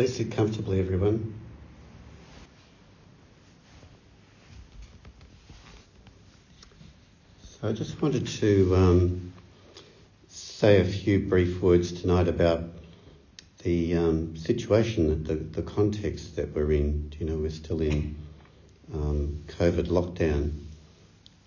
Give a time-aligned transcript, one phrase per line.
[0.00, 1.38] Please sit comfortably, everyone.
[7.42, 9.34] So I just wanted to um,
[10.26, 12.62] say a few brief words tonight about
[13.62, 17.12] the um, situation, the, the context that we're in.
[17.18, 18.16] You know, we're still in
[18.94, 20.64] um, COVID lockdown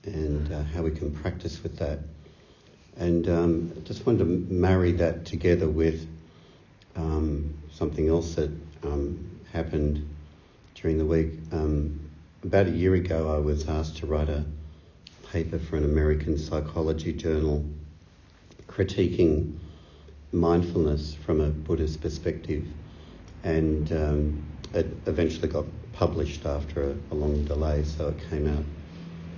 [0.04, 2.02] and uh, how we can practice with that.
[2.98, 6.08] And um, I just wanted to marry that together with
[6.95, 8.52] um, something else that
[8.84, 10.08] um, happened
[10.76, 11.31] during the week.
[11.52, 12.00] Um,
[12.44, 14.45] about a year ago, I was asked to write a
[15.31, 17.66] paper for an American psychology journal
[18.67, 19.58] critiquing
[20.31, 22.66] mindfulness from a Buddhist perspective,
[23.44, 28.64] and um, it eventually got published after a, a long delay, so it came out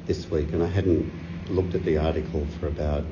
[0.05, 0.51] this week.
[0.51, 1.11] And I hadn't
[1.49, 3.03] looked at the article for about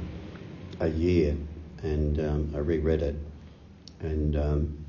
[0.79, 1.35] a year,
[1.81, 3.15] and um, I reread it,
[3.99, 4.82] and um,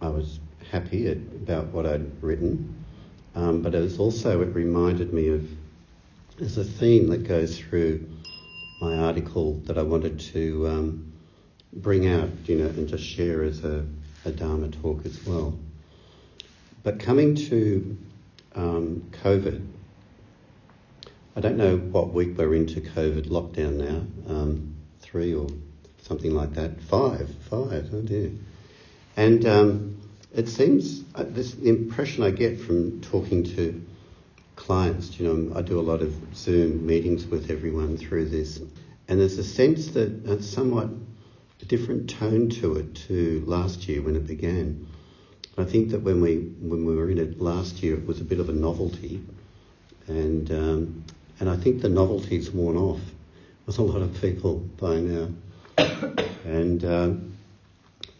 [0.00, 2.84] I was happy at, about what I'd written.
[3.34, 5.48] Um, but it was also it reminded me of
[6.38, 8.08] there's a theme that goes through
[8.80, 11.12] my article that I wanted to um,
[11.72, 13.86] bring out, you know, and just share as a,
[14.24, 15.58] a Dharma talk as well.
[16.82, 17.98] But coming to
[18.54, 19.66] um, COVID,
[21.36, 25.48] I don't know what week we're into COVID lockdown now, um, three or
[26.02, 28.30] something like that, five, five, oh dear.
[29.20, 30.00] And um,
[30.34, 33.82] it seems uh, this the impression I get from talking to
[34.56, 35.20] clients.
[35.20, 38.62] You know, I do a lot of Zoom meetings with everyone through this,
[39.08, 40.88] and there's a sense that it's somewhat
[41.60, 44.86] a different tone to it to last year when it began.
[45.58, 48.24] I think that when we when we were in it last year, it was a
[48.24, 49.22] bit of a novelty,
[50.06, 51.04] and um,
[51.40, 53.02] and I think the novelty's worn off.
[53.66, 55.28] with a lot of people by now,
[56.46, 57.29] and um,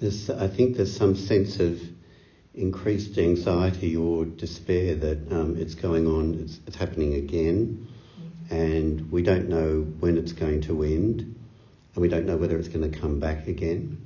[0.00, 1.78] there's I think there's some sense of
[2.54, 7.86] increased anxiety or despair that um, it's going on, it's, it's, happening again,
[8.50, 12.68] and we don't know when it's going to end, and we don't know whether it's
[12.68, 14.04] going to come back again.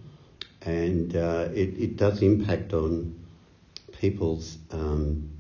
[0.61, 3.19] And uh, it, it, does impact on
[4.01, 5.31] people's um,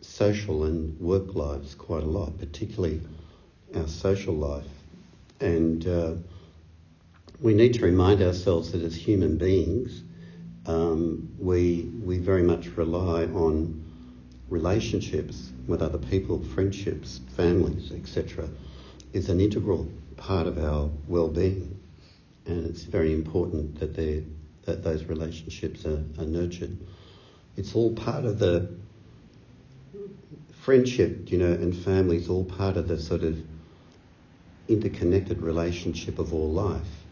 [0.00, 3.00] social and work lives quite a lot, particularly
[3.74, 4.66] our social life.
[5.40, 6.14] And uh,
[7.40, 10.02] we need to remind ourselves that as human beings,
[10.66, 13.84] um, we, we very much rely on
[14.48, 18.48] relationships with other people, friendships, families, etc.,
[19.12, 21.78] is an integral part of our well-being,
[22.46, 23.94] and it's very important that
[24.64, 26.76] that those relationships are, are nurtured.
[27.56, 28.68] It's all part of the
[30.60, 33.38] friendship, you know, and family is all part of the sort of
[34.68, 37.06] interconnected relationship of all life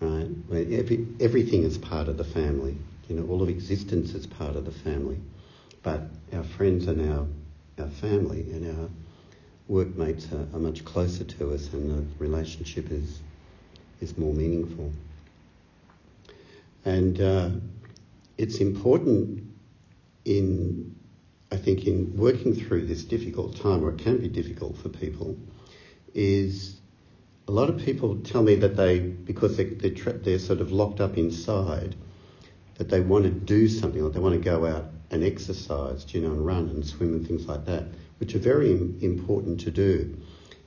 [0.00, 0.28] right?
[0.48, 2.76] Where every, everything is part of the family.
[3.08, 5.18] You know, all of existence is part of the family.
[5.82, 6.02] But
[6.32, 7.26] our friends and our,
[7.78, 8.88] our family and our
[9.68, 13.20] workmates are, are much closer to us and the relationship is,
[14.00, 14.92] is more meaningful.
[16.84, 17.50] And uh,
[18.38, 19.44] it's important
[20.24, 20.94] in,
[21.50, 25.36] I think, in working through this difficult time, or it can be difficult for people,
[26.14, 26.80] is
[27.48, 30.72] a lot of people tell me that they, because they, they're, tra- they're sort of
[30.72, 31.94] locked up inside,
[32.74, 36.20] that they want to do something, like they want to go out and exercise, you
[36.20, 37.84] know, and run and swim and things like that,
[38.18, 40.16] which are very important to do.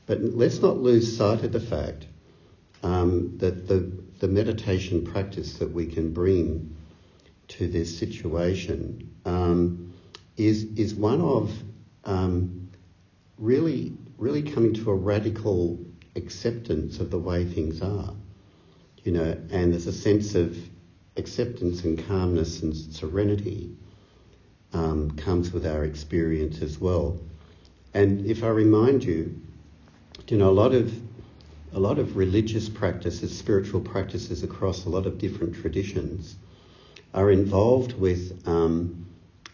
[0.05, 2.07] But let's not lose sight of the fact
[2.81, 6.75] um, that the, the meditation practice that we can bring
[7.49, 9.93] to this situation um,
[10.37, 11.51] is, is one of
[12.05, 12.69] um,
[13.37, 15.79] really, really coming to a radical
[16.15, 18.13] acceptance of the way things are,
[19.03, 20.57] you know, and there's a sense of
[21.17, 23.75] acceptance and calmness and serenity
[24.73, 27.17] um, comes with our experience as well.
[27.93, 29.41] And if I remind you,
[30.27, 30.93] you know, a lot of
[31.71, 36.35] a lot of religious practices, spiritual practices across a lot of different traditions,
[37.13, 39.05] are involved with um,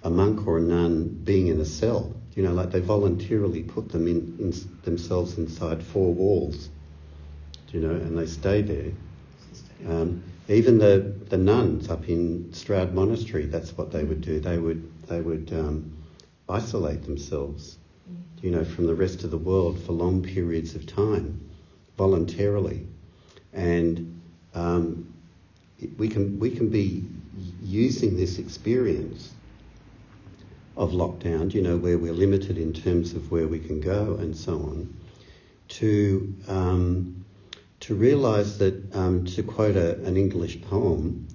[0.03, 3.89] a monk or a nun being in a cell you know, like they voluntarily put
[3.89, 4.53] them in, in
[4.83, 6.69] themselves inside four walls,
[7.69, 8.91] you know, and they stay there.
[9.87, 14.39] Um, even the, the nuns up in Stroud Monastery, that's what they would do.
[14.39, 15.97] They would they would um,
[16.49, 17.77] isolate themselves,
[18.41, 21.49] you know, from the rest of the world for long periods of time,
[21.97, 22.85] voluntarily,
[23.53, 24.21] and
[24.53, 25.13] um,
[25.97, 27.05] we can we can be
[27.61, 29.31] using this experience
[30.77, 34.35] of lockdown, you know, where we're limited in terms of where we can go and
[34.35, 34.97] so on,
[35.67, 37.25] to um,
[37.81, 41.27] to realise that, um, to quote a, an English poem,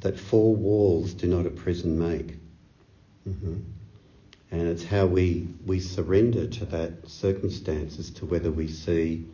[0.00, 2.36] that four walls do not a prison make.
[3.28, 3.60] Mm-hmm.
[4.50, 9.26] And it's how we, we surrender to that circumstance as to whether we see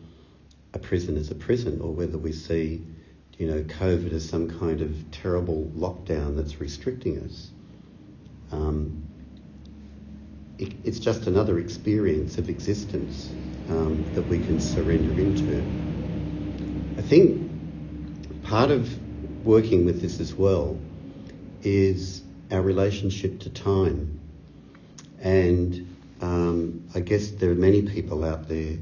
[0.72, 2.84] a prison as a prison or whether we see,
[3.38, 7.50] you know, COVID as some kind of terrible lockdown that's restricting us.
[8.52, 9.09] Um,
[10.60, 13.30] it, it's just another experience of existence
[13.70, 15.58] um, that we can surrender into.
[16.98, 17.50] I think
[18.44, 18.88] part of
[19.46, 20.78] working with this as well
[21.62, 24.20] is our relationship to time.
[25.22, 28.76] And um, I guess there are many people out there,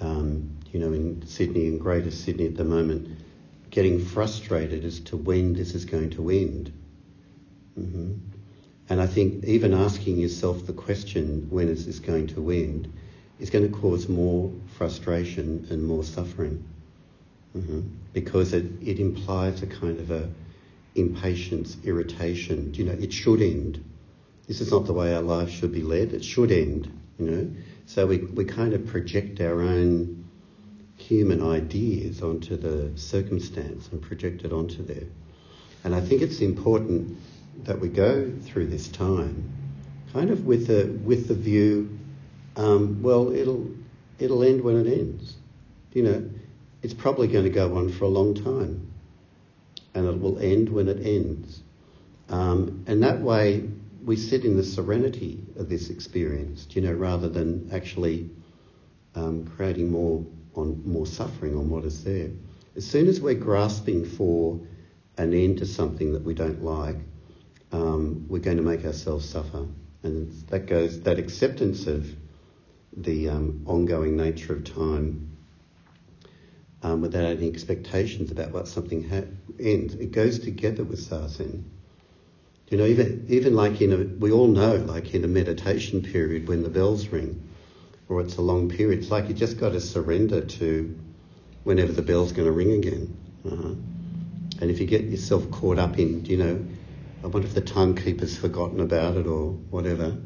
[0.00, 3.18] um, you know, in Sydney and Greater Sydney at the moment,
[3.70, 6.72] getting frustrated as to when this is going to end.
[7.78, 8.35] Mm-hmm.
[8.88, 12.92] And I think even asking yourself the question, when is this going to end,
[13.40, 16.64] is going to cause more frustration and more suffering.
[17.56, 17.80] Mm-hmm.
[18.12, 20.30] Because it, it implies a kind of a
[20.94, 22.72] impatience, irritation.
[22.74, 23.84] You know, it should end.
[24.46, 26.12] This is not the way our life should be led.
[26.12, 27.50] It should end, you know.
[27.86, 30.24] So we, we kind of project our own
[30.96, 35.06] human ideas onto the circumstance and project it onto there.
[35.84, 37.18] And I think it's important
[37.64, 39.52] that we go through this time
[40.16, 41.98] kind of with the, with the view,
[42.56, 43.68] um, well, it'll,
[44.18, 45.34] it'll end when it ends.
[45.92, 46.30] You know,
[46.82, 48.90] it's probably going to go on for a long time
[49.92, 51.60] and it will end when it ends.
[52.30, 53.68] Um, and that way
[54.04, 58.30] we sit in the serenity of this experience, you know, rather than actually
[59.14, 60.24] um, creating more
[60.54, 62.30] on more suffering on what is there.
[62.74, 64.58] As soon as we're grasping for
[65.18, 66.96] an end to something that we don't like,
[67.72, 69.66] um, we're going to make ourselves suffer.
[70.02, 72.06] And that goes, that acceptance of
[72.96, 75.36] the um, ongoing nature of time
[76.82, 79.28] um, without any expectations about what something ha-
[79.58, 81.64] ends, it goes together with zazen.
[82.68, 86.48] You know, even, even like in a, we all know, like in a meditation period
[86.48, 87.48] when the bells ring,
[88.08, 90.98] or it's a long period, it's like you just got to surrender to
[91.64, 93.16] whenever the bell's going to ring again.
[93.44, 93.74] Uh-huh.
[94.60, 96.64] And if you get yourself caught up in, you know,
[97.26, 100.16] Wonder if the timekeeper's forgotten about it or whatever,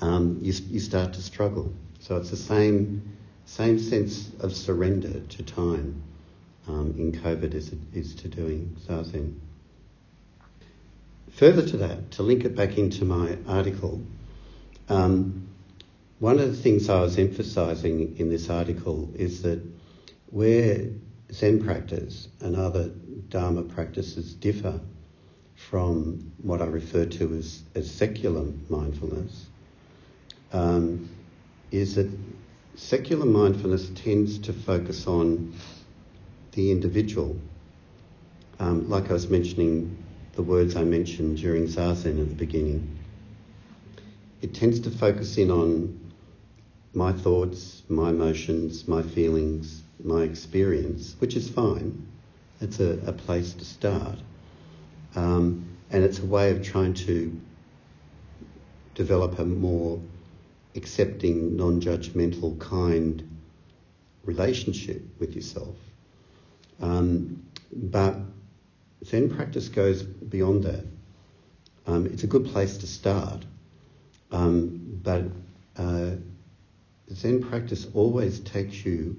[0.00, 1.72] um, you, you start to struggle.
[1.98, 6.02] So it's the same, same sense of surrender to time
[6.68, 9.34] um, in COVID as it is to doing Zazen.
[11.32, 14.00] Further to that, to link it back into my article,
[14.88, 15.48] um,
[16.20, 19.60] one of the things I was emphasising in this article is that
[20.30, 20.86] where
[21.32, 22.90] Zen practice and other
[23.28, 24.80] Dharma practices differ
[25.70, 29.46] from what I refer to as, as secular mindfulness
[30.52, 31.08] um,
[31.70, 32.10] is that
[32.76, 35.54] secular mindfulness tends to focus on
[36.52, 37.36] the individual.
[38.60, 39.96] Um, like I was mentioning
[40.32, 42.98] the words I mentioned during Zazen at the beginning,
[44.42, 45.98] it tends to focus in on
[46.92, 52.06] my thoughts, my emotions, my feelings, my experience, which is fine.
[52.60, 54.18] It's a, a place to start.
[55.16, 57.40] Um, and it's a way of trying to
[58.94, 60.00] develop a more
[60.74, 63.22] accepting, non judgmental, kind
[64.24, 65.76] relationship with yourself.
[66.80, 68.16] Um, but
[69.04, 70.84] Zen practice goes beyond that.
[71.86, 73.44] Um, it's a good place to start,
[74.32, 75.24] um, but
[75.76, 76.12] uh,
[77.12, 79.16] Zen practice always takes you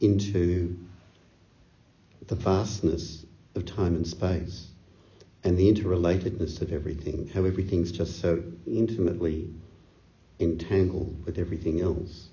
[0.00, 0.76] into
[2.26, 3.25] the vastness
[3.56, 4.68] of time and space
[5.46, 9.48] and the interrelatedness of everything, how everything's just so intimately
[10.40, 12.28] entangled with everything else.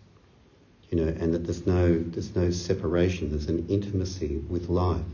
[0.90, 5.06] You know, and that there's no there's no separation, there's an intimacy with life,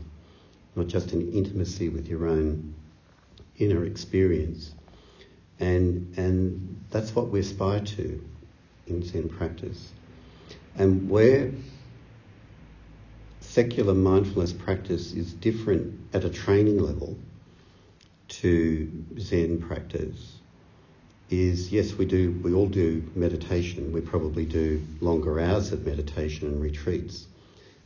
[0.76, 2.74] not just an intimacy with your own
[3.58, 4.72] inner experience.
[5.58, 8.22] And and that's what we aspire to
[8.86, 9.90] in Zen practice.
[10.76, 11.50] And where
[13.50, 17.18] secular mindfulness practice is different at a training level
[18.28, 20.38] to Zen practice
[21.30, 23.92] is yes, we do, we all do meditation.
[23.92, 27.26] We probably do longer hours of meditation and retreats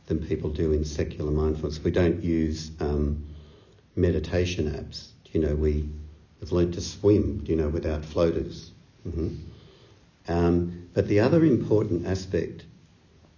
[0.05, 1.83] than people do in secular mindfulness.
[1.83, 3.25] We don't use um,
[3.95, 5.07] meditation apps.
[5.31, 5.89] You know, we
[6.41, 8.69] have learned to swim, you know, without floaters.
[9.07, 9.35] Mm-hmm.
[10.27, 12.65] Um, but the other important aspect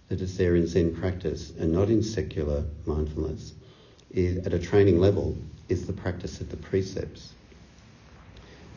[0.08, 3.52] that is there in Zen practice and not in secular mindfulness
[4.10, 5.36] is, at a training level
[5.68, 7.34] is the practice of the precepts.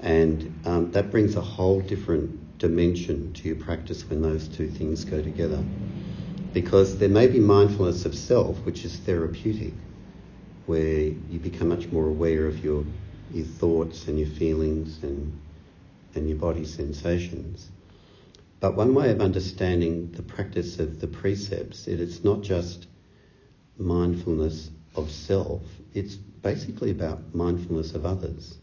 [0.01, 5.05] And um, that brings a whole different dimension to your practice when those two things
[5.05, 5.63] go together.
[6.53, 9.73] Because there may be mindfulness of self, which is therapeutic,
[10.65, 12.85] where you become much more aware of your
[13.31, 15.39] your thoughts and your feelings and
[16.13, 17.69] and your body sensations.
[18.62, 22.86] But one way of understanding the practice of the precepts is it's not just
[23.77, 25.63] mindfulness of self,
[25.96, 28.60] it's basically about mindfulness of others.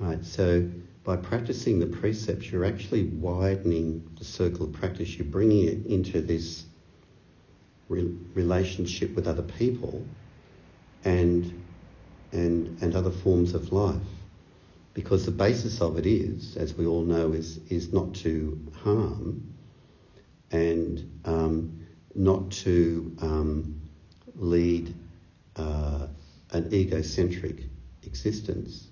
[0.00, 0.68] Right, so
[1.04, 5.16] by practicing the precepts, you're actually widening the circle of practice.
[5.16, 6.64] You're bringing it into this
[7.88, 10.04] re- relationship with other people
[11.04, 11.62] and,
[12.32, 14.02] and, and other forms of life.
[14.94, 19.54] Because the basis of it is, as we all know, is, is not to harm
[20.50, 23.80] and um, not to um,
[24.34, 24.94] lead
[25.56, 26.08] uh,
[26.50, 27.64] an egocentric
[28.02, 28.88] existence.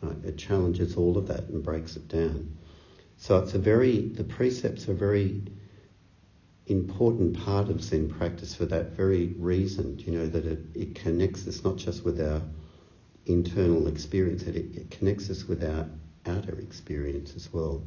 [0.00, 0.16] Right?
[0.24, 2.56] It challenges all of that and breaks it down.
[3.18, 5.42] So it's a very, the precepts are very
[6.66, 11.46] important part of Zen practice for that very reason, you know, that it, it connects
[11.46, 12.42] us not just with our
[13.26, 15.86] internal experience, it, it connects us with our
[16.26, 17.82] outer experience as well.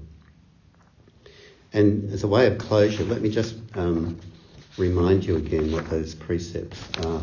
[1.74, 4.20] And as a way of closure, let me just um,
[4.77, 7.22] remind you again what those precepts are.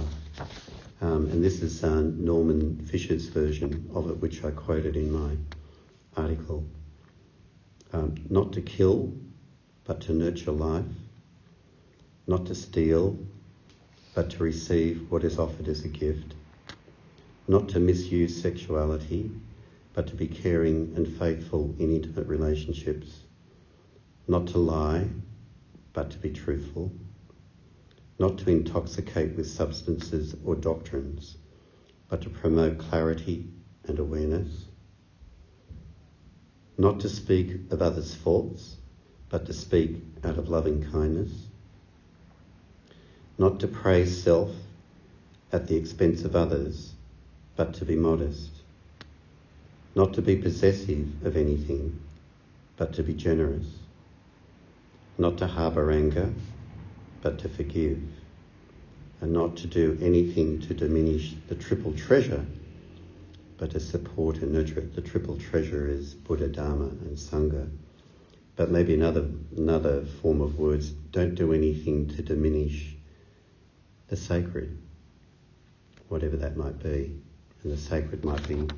[1.00, 5.36] Um, and this is uh, Norman Fischer's version of it, which I quoted in my
[6.16, 6.64] article.
[7.92, 9.12] Um, not to kill,
[9.84, 10.84] but to nurture life.
[12.26, 13.18] Not to steal,
[14.14, 16.34] but to receive what is offered as a gift.
[17.52, 19.30] Not to misuse sexuality,
[19.92, 23.24] but to be caring and faithful in intimate relationships.
[24.26, 25.10] Not to lie,
[25.92, 26.90] but to be truthful.
[28.18, 31.36] Not to intoxicate with substances or doctrines,
[32.08, 33.50] but to promote clarity
[33.84, 34.68] and awareness,
[36.78, 38.78] not to speak of others' faults,
[39.28, 41.48] but to speak out of loving kindness,
[43.36, 44.52] not to praise self
[45.52, 46.91] at the expense of others,
[47.56, 48.50] but to be modest,
[49.94, 52.00] not to be possessive of anything,
[52.76, 53.66] but to be generous,
[55.18, 56.32] not to harbour anger,
[57.20, 58.02] but to forgive,
[59.20, 62.44] and not to do anything to diminish the triple treasure,
[63.58, 64.94] but to support and nurture it.
[64.94, 67.68] The triple treasure is Buddha, Dharma, and Sangha.
[68.56, 72.96] But maybe another another form of words: don't do anything to diminish
[74.08, 74.76] the sacred,
[76.08, 77.20] whatever that might be.
[77.62, 78.68] And the sacred might be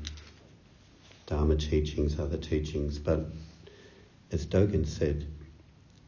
[1.27, 2.99] Dharma teachings, other teachings.
[2.99, 3.25] But
[4.31, 5.25] as Dogen said,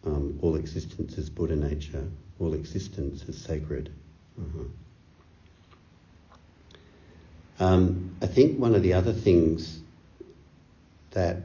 [0.05, 2.07] um, all existence is Buddha nature
[2.39, 3.91] all existence is sacred.
[4.39, 4.63] Uh-huh.
[7.59, 9.79] Um, I think one of the other things
[11.11, 11.37] that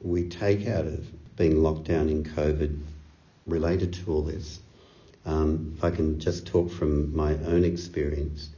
[0.00, 1.04] we take out of
[1.36, 2.80] being locked down in COVID
[3.46, 4.60] related to all this,
[5.26, 8.50] um, if I can just talk from my own experience,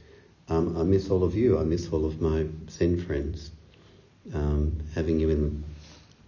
[0.49, 1.57] um, I miss all of you.
[1.59, 3.51] I miss all of my Zen friends.
[4.33, 5.63] Um, having you in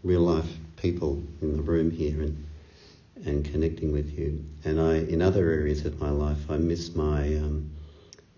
[0.04, 2.46] real life people in the room here and
[3.26, 4.44] and connecting with you.
[4.66, 7.72] And I, in other areas of my life, I miss my um,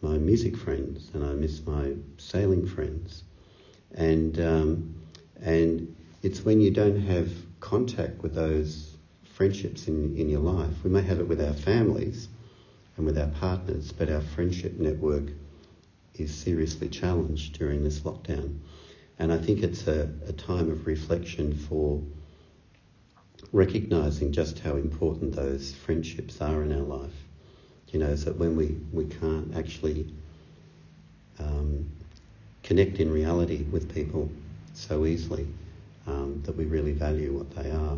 [0.01, 3.23] my music friends and I miss my sailing friends,
[3.95, 4.95] and um,
[5.41, 8.95] and it's when you don't have contact with those
[9.33, 10.83] friendships in, in your life.
[10.83, 12.27] We may have it with our families
[12.95, 15.29] and with our partners, but our friendship network
[16.19, 18.59] is seriously challenged during this lockdown.
[19.19, 22.01] And I think it's a, a time of reflection for
[23.51, 27.13] recognizing just how important those friendships are in our life.
[27.89, 30.13] You know, that when we, we can't actually
[31.39, 31.89] um,
[32.63, 34.29] connect in reality with people
[34.73, 35.47] so easily,
[36.05, 37.97] um, that we really value what they are.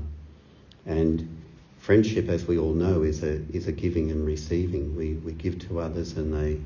[0.86, 1.42] And
[1.78, 4.96] friendship, as we all know, is a is a giving and receiving.
[4.96, 6.60] We we give to others and they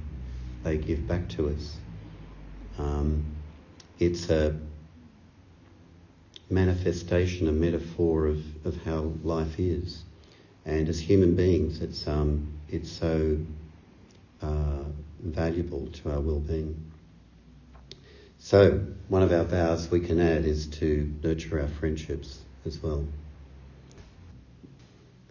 [0.64, 1.78] they give back to us.
[2.78, 3.26] Um,
[4.00, 4.60] it's a
[6.50, 10.04] manifestation, a metaphor of, of how life is.
[10.66, 13.38] And as human beings, it's, um, it's so
[14.42, 14.84] uh,
[15.20, 16.92] valuable to our well-being.
[18.40, 23.08] So one of our vows we can add is to nurture our friendships as well.